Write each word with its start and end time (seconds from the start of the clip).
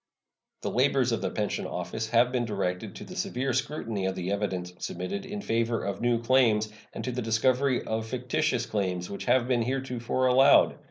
The 0.63 0.71
labors 0.71 1.11
of 1.11 1.21
the 1.21 1.29
Pension 1.29 1.67
Office 1.67 2.09
have 2.09 2.31
been 2.31 2.43
directed 2.43 2.95
to 2.95 3.03
the 3.03 3.15
severe 3.15 3.53
scrutiny 3.53 4.07
of 4.07 4.15
the 4.15 4.31
evidence 4.31 4.73
submitted 4.79 5.27
in 5.27 5.41
favor 5.41 5.83
of 5.83 6.01
new 6.01 6.19
claims 6.23 6.69
and 6.91 7.03
to 7.03 7.11
the 7.11 7.21
discovery 7.21 7.83
of 7.85 8.07
fictitious 8.07 8.65
claims 8.65 9.11
which 9.11 9.25
have 9.25 9.47
been 9.47 9.61
heretofore 9.61 10.25
allowed. 10.25 10.79